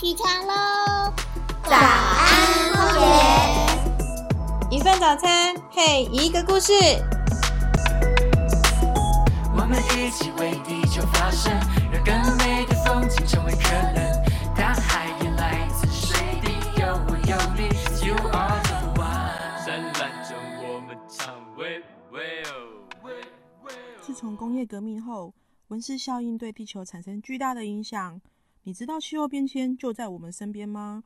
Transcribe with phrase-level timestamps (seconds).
[0.00, 1.12] 起床喽！
[1.64, 4.76] 早安，荒野。
[4.76, 6.72] 一份早餐配一个故事。
[9.56, 11.52] 我们一起为地球发声，
[11.90, 14.24] 让更美的风景成为可能。
[14.54, 17.66] 大海也来自水滴，有我有你
[18.06, 19.66] ，You are the one。
[19.66, 23.10] 灿烂中我们唱喂喂哦。
[24.00, 25.34] 自从工业革命后，
[25.66, 28.20] 温室效应对地球产生巨大的影响。
[28.64, 31.04] 你知道气候变迁就在我们身边吗？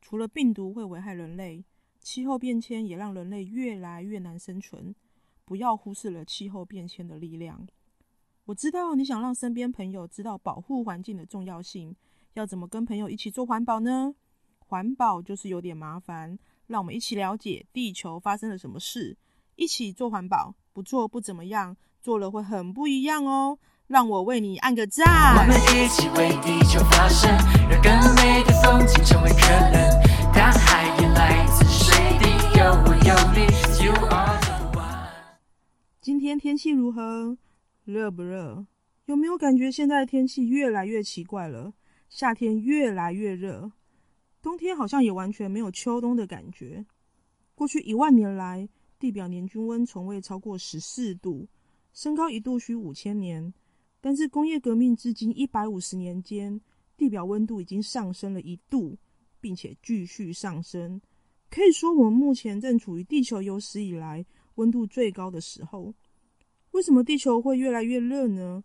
[0.00, 1.64] 除了病毒会危害人类，
[2.00, 4.94] 气候变迁也让人类越来越难生存。
[5.44, 7.66] 不要忽视了气候变迁的力量。
[8.46, 11.94] 我知道你想让身边朋友知道保护环境的重要性，
[12.34, 14.14] 要怎么跟朋友一起做环保呢？
[14.58, 19.16] 环保就是有点麻烦，让我们一起了解地球发生了什么事，
[19.54, 20.54] 一起做环保。
[20.72, 23.58] 不做不怎么样，做了会很不一样哦。
[23.88, 25.36] 让我为你按个赞。
[25.38, 27.30] 我们一起为地球发声，
[27.70, 30.32] 让更美的风景成为可能。
[30.34, 32.26] 大海也来自水滴，
[32.58, 33.46] 有我有你
[33.84, 35.08] ，You are the one。
[36.00, 37.38] 今天天气如何？
[37.84, 38.66] 热不热？
[39.04, 41.72] 有没有感觉现在的天气越来越奇怪了？
[42.08, 43.70] 夏天越来越热，
[44.42, 46.84] 冬天好像也完全没有秋冬的感觉。
[47.54, 51.46] 过去一万年来，地表年均温从未超过十四度，
[51.92, 53.54] 升高一度需五千年。
[54.06, 56.60] 但是工业革命至今一百五十年间，
[56.96, 58.96] 地表温度已经上升了一度，
[59.40, 61.00] 并且继续上升。
[61.50, 65.92] 可以说，我们目前正处于地球有史以来温度最高的时候。
[66.70, 68.62] 为什么地球会越来越热呢？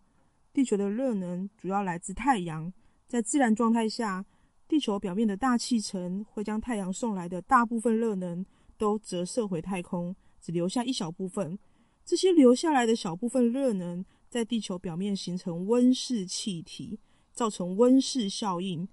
[0.52, 2.72] 地球的热能主要来自太阳。
[3.08, 4.24] 在自然状态下，
[4.68, 8.46] 地球表面的大气层会将太阳送来的大部分热能
[8.78, 11.58] 都折射回太空，只留下一小部分。
[12.04, 14.04] 这些留下来的小部分热能。
[14.32, 16.98] 在地球表面形成温室气体，
[17.34, 18.88] 造成温室效应，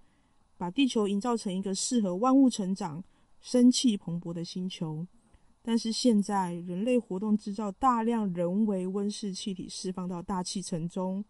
[0.58, 3.02] 把地球营造成一个适合万物成长、
[3.40, 5.08] 生气蓬勃的星球。
[5.62, 11.24] 但是现在，人类活动制造大量人为温室气体，释放到大气层中。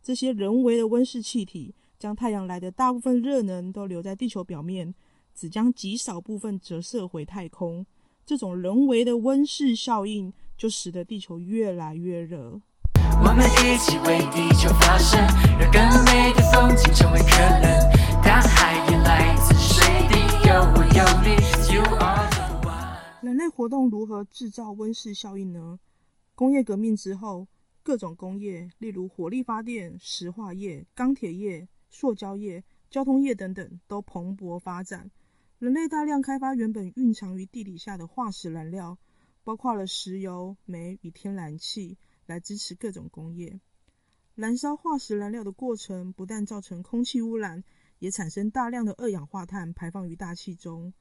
[0.00, 4.94] 这些人为的温室气体将太阳来的大部分热能都留在地球表面，
[5.34, 7.84] 只将极少部分折射回太空。
[8.24, 12.60] 这种人为的温室效应，就使得地球越来越热。
[13.28, 15.18] 我们一起为地球发声，
[15.58, 18.22] 让更美的风景成为可能。
[18.22, 20.14] 大海也来自水滴，
[20.46, 21.34] 有我有你
[21.74, 23.26] ，You are the one。
[23.26, 25.80] 人类活动如何制造温室效应呢？
[26.36, 27.48] 工业革命之后，
[27.82, 35.10] 各种工业，例如火力发电、石化业、钢铁业、塑胶业、交通业等等，都蓬勃发展。
[35.58, 38.96] 人类大量开发原本蕴藏于地底下的化石燃料，
[39.42, 41.98] 包括了石油、煤与天然气。
[42.26, 43.58] 来支持各种工业。
[44.34, 47.64] 燃烧化石燃料的过程不但造成空气污染，
[47.98, 50.92] 也产生大量的二氧化碳排放于大气中。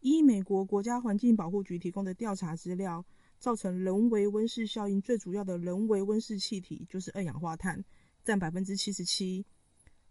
[0.00, 3.04] 依美国国家环境保护局提供的调查资料，
[3.38, 7.84] 造成人为温室效应最主要的人为温室气体就是二氧化碳，
[8.24, 9.44] 占百分之七十七。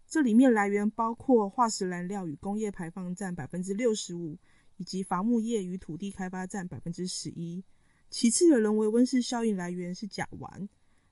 [0.06, 4.38] 这里面来源包括化石燃料与工业排放占百分之六十五，
[4.76, 7.64] 以及伐木业与土地开发占百分之十一。
[8.10, 10.68] 其次的人为温室效应来源是甲烷。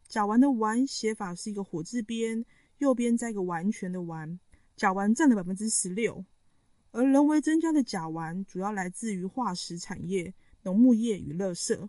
[0.09, 2.45] 甲烷的烷写法是一个火字边，
[2.79, 4.39] 右边再一个完全的完。
[4.77, 6.25] 甲烷占了百分之十六，
[6.93, 11.89] 而人为增加的甲烷主要来自于化石产业、农牧业与垃圾。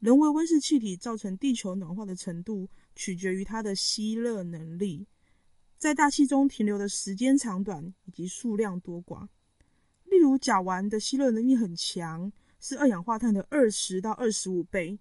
[0.00, 5.06] 人为温室气体造成地球暖化的程度，取决于它的吸热能力，
[5.76, 9.28] 在大气中停留的时间长短以及数量多寡。
[10.04, 12.32] 例如，甲烷的吸热能力很强。
[12.60, 14.98] 是二氧化碳的二十到二十五倍，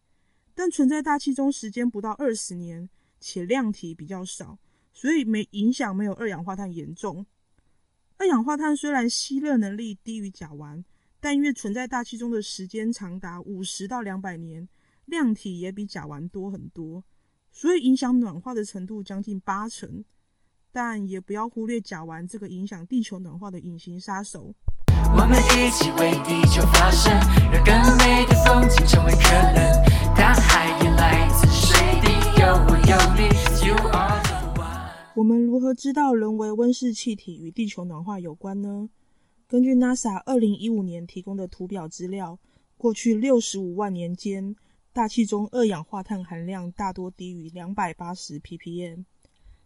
[0.56, 2.90] 但存在大气中时间不到二十年，
[3.20, 4.58] 且量体比较少，
[4.94, 7.26] 所以没影响，没有二氧化碳严重。
[8.18, 10.84] 二氧化碳虽然吸热能力低于甲烷，
[11.20, 14.68] 但因为存在大气中的时间长达五十到两百年，
[15.06, 17.04] 量体也比甲烷多很多，
[17.52, 20.04] 所以影响暖化的程度将近八成。
[20.72, 24.54] 但也不要忽略甲烷这个影响地球暖化的隐形杀手。
[25.30, 27.14] 们一起为地球发声，
[27.54, 29.62] 让更美的风景成为可能。
[30.18, 32.10] 大海也来自水滴，
[32.42, 33.30] 有我有你
[33.64, 34.90] ，You are the one。
[35.14, 38.90] 我们如何知道人为温室气体与地球暖化有关呢？
[39.48, 42.40] 根据 NASA 二零一五年提供的图表资料，
[42.76, 44.56] 过去六十五万年间，
[44.92, 49.06] 大气中二氧化碳含量大多低于两百八十 ppm。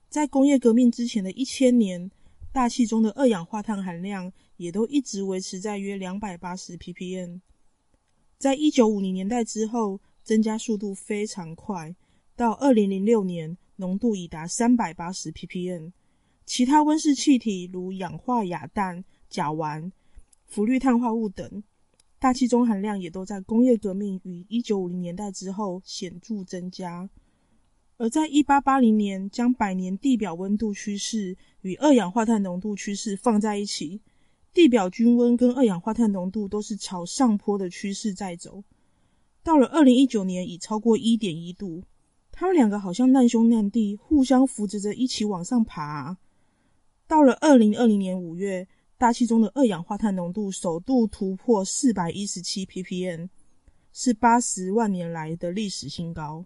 [0.10, 2.12] 在工业革命之前的一千年，
[2.52, 7.42] 大气中的二氧化碳含量也都一直维持在约两百八十 ppm。
[8.38, 11.96] 在一九五零年代之后，增加速度非常快，
[12.36, 15.92] 到二零零六年，浓度已达三百八十 ppm。
[16.46, 19.92] 其他温室气体如氧化亚氮、甲烷、
[20.46, 21.64] 氟氯碳化物等，
[22.20, 27.10] 大气中含量也都在工业革命与一九五零年代之后显著增加。
[27.96, 34.02] 而在一八八零年，将百年地表温度趋势与二氧化碳浓度趋势放在一起，
[34.54, 38.64] 地表均温跟二氧化碳浓度都是朝上坡的趋势在走。
[39.42, 41.84] 到了二零一九年，已超过一点一度，
[42.32, 46.16] 他们两个好像难兄难弟，互相扶持着一起往上爬。
[47.08, 48.68] 到了二零二零年五月，
[48.98, 53.28] 大气中的二氧化碳浓度首度突破四百一十七 ppm，
[53.92, 56.46] 是八十万年来的历史新高。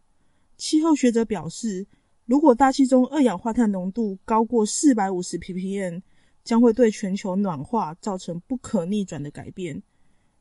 [0.58, 1.86] 气候学者表示，
[2.26, 6.02] 如果大气中二氧化碳浓度高过四百五十 ppm，
[6.48, 9.84] 将会对全球暖化造成不可逆转的改变。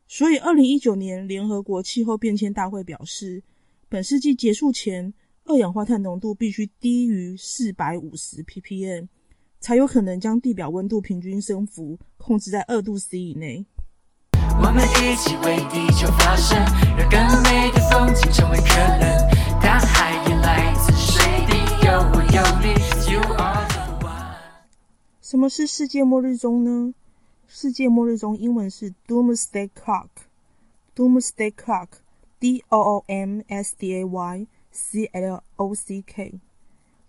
[0.07, 3.43] 所以，二零一九年联合国气候变迁大会表示，
[3.89, 5.13] 本世纪结束前，
[5.47, 9.09] 二氧化碳浓度必须低于四百五十 ppm，
[9.59, 13.67] 才有可能将地表温度平均升幅控制在二度 C 以内。
[14.59, 16.57] 我们一起为地球发声，
[16.97, 19.27] 让更美的风景成为可能。
[19.61, 21.53] 大海也来自水滴，
[21.85, 22.67] 有我有你
[23.13, 23.46] ，You are。
[25.29, 26.95] 什么是世界末日钟呢？
[27.49, 30.07] 世界末日钟英文是 Doomsday Clock。
[30.95, 36.41] Doomsday Clock，D O O M S D A Y C L O C K。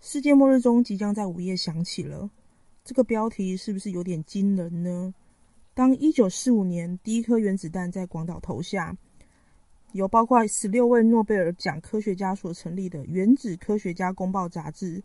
[0.00, 2.28] 世界末日钟即将在午夜响起了。
[2.84, 5.14] 这个标题是不是有点惊人呢？
[5.72, 8.96] 当一九四五年第一颗原子弹在广岛投下。
[9.92, 15.04] 由包括十六位诺贝尔奖科学家所成立的原子科学家公报杂志，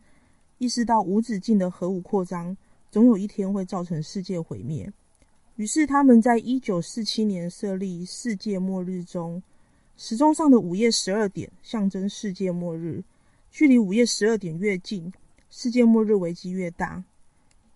[0.58, 2.58] 意识到无止境的核武扩张
[2.94, 4.88] 总有一天会造成世界毁灭。
[5.56, 9.42] 于是，他们在一九四七年设立世界末日钟，
[9.98, 13.04] 时钟上的午夜十二点象征世界末日。
[13.50, 15.12] 距离午夜十二点越近，
[15.50, 17.04] 世界末日危机越大。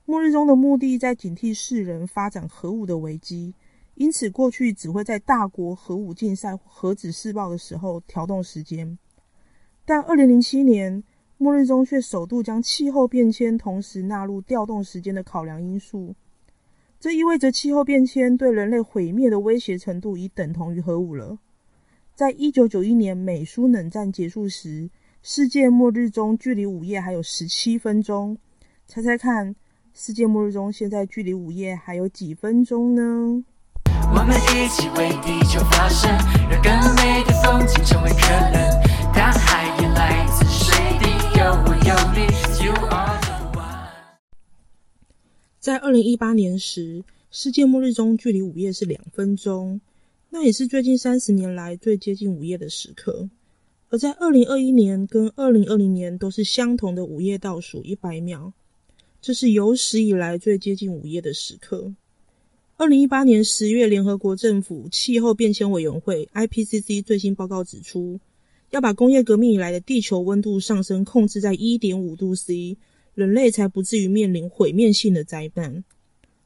[0.06, 3.56] 末日钟的目的在警惕世人发展核武的危机。
[3.96, 9.00] 因此，过去只会在大国核武竞赛、核子试爆的时候调动时间，
[9.84, 11.04] 但二零零七年
[11.38, 16.16] 末日中却首度将气候变迁同时纳入调动时间的考量因素。
[17.00, 21.38] 这意味着气候变迁对人类毁灭的威胁程度已等同于核武了。
[22.16, 24.90] 在一九九一年美苏冷战结束时，
[25.22, 28.36] 世界末日中距离午夜还有十七分钟。
[28.88, 29.56] 猜猜看，
[29.94, 33.44] 世界末日中现在距离午夜还有几分钟呢？
[34.10, 36.10] 我们一起为地球发声，
[36.50, 38.77] 让更美的风景成为可能。
[45.60, 49.80] 在二零一八年时，世界末日中距离午夜是两分钟，
[50.30, 53.30] 那也是最近三十年来最接近午夜的时刻。
[53.90, 58.52] 而在二零二一年跟二零二零年都是相同的午夜倒数一百秒，
[59.22, 61.94] 这是有史以来最接近午夜的时刻。
[62.76, 68.20] 二零一八年十月，联合国政府气候变迁委员会 （IPCC） 最新报告指出，
[68.70, 72.78] 要把工业革命以来的地球温度上升控制在一点五度 C，
[73.14, 75.84] 人类才不至于面临毁灭性的灾难。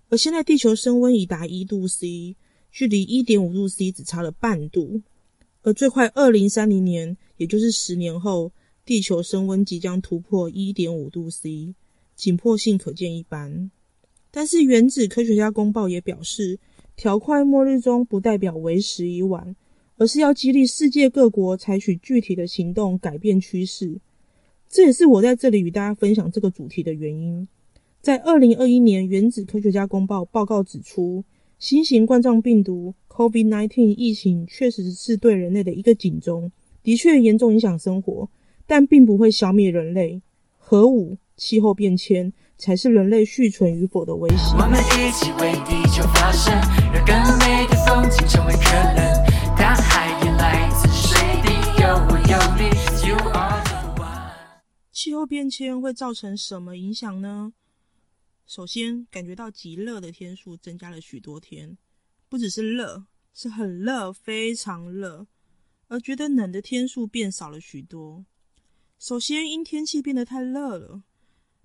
[0.09, 2.35] 而现在地球升温已达一度 C，
[2.71, 5.01] 距离一点五度 C 只差了半度。
[5.63, 8.51] 而最快二零三零年，也就是十年后，
[8.85, 11.73] 地球升温即将突破一点五度 C，
[12.15, 13.71] 紧迫性可见一斑。
[14.31, 16.59] 但是，原子科学家公报也表示，
[16.95, 19.55] 条块末日中不代表为时已晚，
[20.01, 23.99] 而是要激励世界各国采取具体的行动，改变趋势。
[24.67, 27.47] 这也是我在这里与大家分享这个主题的原因。
[28.01, 31.23] 在二零二一年，原子科学家公报报告指出，
[31.59, 38.27] 新型冠状病毒 （COVID-19） 疫情确实是对人类的一个警钟，的确严重影响生活，
[38.65, 40.19] 但并不会消灭人类。
[40.57, 42.33] 核武、气候变迁。
[42.57, 44.53] 才是人类续存与否的威胁。
[44.53, 46.53] 我们一起为地球发声，
[46.93, 49.30] 让更美的风景成为可能。
[49.75, 51.49] 海也来自水滴，
[51.81, 52.69] 有我有你
[53.07, 54.61] ，You are the one。
[54.91, 57.53] 气候变迁会造成什么影响呢？
[58.45, 61.77] 首先，感觉到极热的天数增加了许多天，
[62.27, 65.27] 不只是热，是很热，非常热。
[65.87, 68.25] 而觉得冷的天数变少了许多。
[68.99, 71.03] 首先，因天气变得太热了。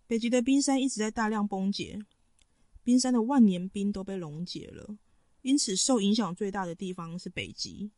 [0.06, 2.00] 北极的冰山一直在大量崩解，
[2.84, 4.96] 冰山的万年冰都被溶解了，
[5.46, 7.88] 因此受影响最大的地方是北极。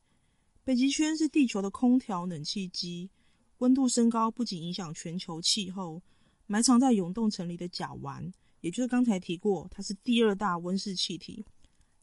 [0.64, 3.08] 北极圈是地球的空调冷气机，
[3.56, 6.02] 温度升高不仅影响全球气候，
[6.46, 11.42] 埋藏在永冻层里的甲烷，也就是刚才提过，它是第二大温室气体。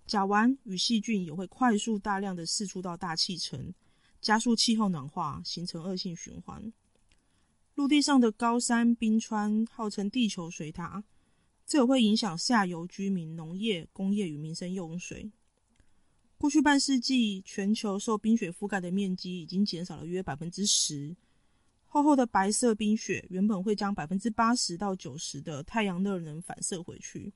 [0.07, 3.71] 甲烷与细菌也会快速大量的释出到大气层，
[4.19, 6.73] 加速气候暖化，形成恶性循环。
[7.75, 11.03] 陆地上的高山冰川号称地球水塔，
[11.65, 15.31] 这也会影响下游居民农业、工业与民生用水。
[16.37, 21.15] 过去半世纪，全球受冰雪覆盖的面积已经减少了约百分之十。
[21.87, 27.33] 厚厚的白色冰雪原本会将百分之八十到九十的太阳热能反射回去。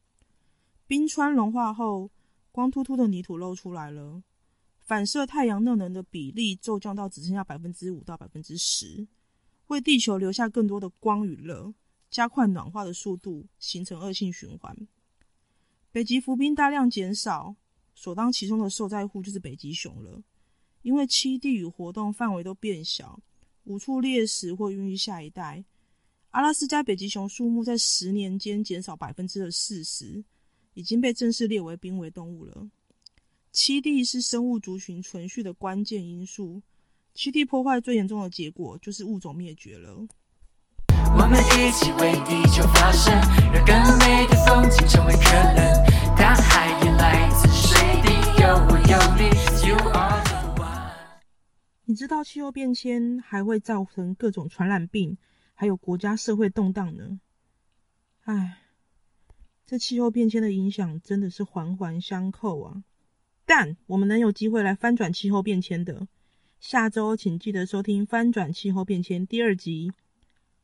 [0.86, 2.12] 冰川融化后，
[2.52, 4.22] 光秃秃的泥土露出来了，
[4.80, 9.08] 反射太阳热能的比例骤降到只剩下百分之五到百分之十，
[9.68, 11.74] 为地球留下更多的光与热。
[12.10, 14.76] 加快暖化的速度，形成恶性循环。
[15.92, 17.56] 北极浮冰大量减少，
[17.96, 20.22] 首当其冲的受灾户就是北极熊了。
[20.82, 23.20] 因为栖地与活动范围都变小，
[23.66, 25.64] 无处猎食或孕育下一代。
[26.32, 30.24] 阿拉斯加北极熊数目在十年间减少百分之四十，
[30.76, 32.70] 已经被正式列为濒危动物了。
[33.52, 36.62] 栖地是生物族群存续的关键因素，
[37.16, 40.08] 栖地破坏最严重的结果就是物种灭绝了。
[41.22, 43.14] 我们一起为地球发声，
[43.54, 46.16] 让更美的风景成为可能。
[46.16, 48.08] 大海也来自水滴，
[48.42, 49.28] 有我有你
[49.68, 51.20] ，You are the one。
[51.84, 55.18] 你知道气候变迁还会造成各种传染病，
[55.54, 57.20] 还有国家社会动荡呢？
[58.24, 58.60] 唉，
[59.68, 62.84] 这气候变迁的影响真的是环环相扣啊！
[63.46, 66.08] 但我们能有机会来翻转气候变迁的，
[66.62, 69.92] 下周请记得收听《翻转气候变迁》第二集。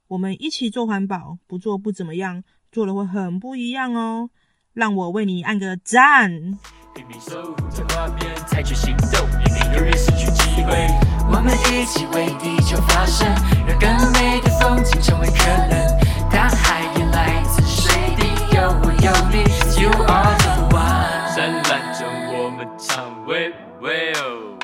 [0.07, 4.29] 我们一起做环保，不做不怎么样，做了会很不一样哦。
[4.73, 6.59] 让我为你按个赞。
[11.27, 13.27] 我们一起为地球发声，
[13.67, 15.75] 让更美的风景成为可能。
[16.29, 19.43] 大海也来自水滴，有我有你
[19.81, 21.33] ，You are the one。
[21.33, 24.55] 灿烂着我们唱，喂喂哦。